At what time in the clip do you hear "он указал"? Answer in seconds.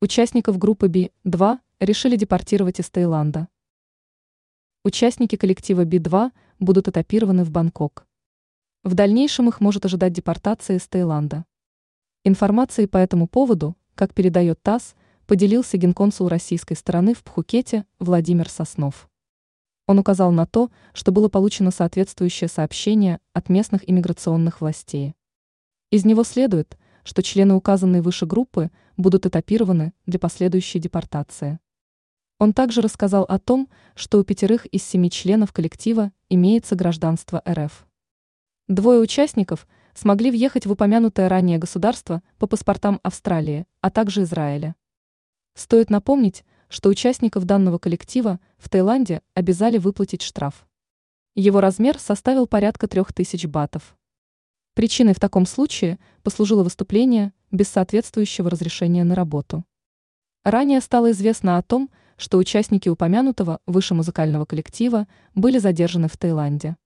19.88-20.30